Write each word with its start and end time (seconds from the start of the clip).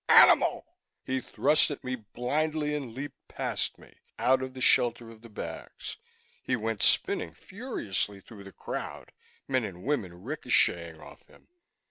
Animal!" 0.09 0.65
He 1.03 1.21
thrust 1.21 1.69
at 1.69 1.83
me 1.83 1.93
blindly 1.95 2.73
and 2.73 2.95
leaped 2.95 3.27
past 3.27 3.77
me, 3.77 3.99
out 4.17 4.41
of 4.41 4.55
the 4.55 4.59
shelter 4.59 5.11
of 5.11 5.21
the 5.21 5.29
bags; 5.29 5.97
he 6.41 6.55
went 6.55 6.81
spinning 6.81 7.35
furiously 7.35 8.19
through 8.19 8.45
the 8.45 8.51
crowd, 8.51 9.11
men 9.47 9.63
and 9.63 9.83
women 9.83 10.23
ricocheting 10.23 10.99
off 10.99 11.27
him. 11.27 11.49